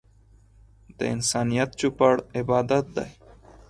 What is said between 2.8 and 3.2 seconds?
دی.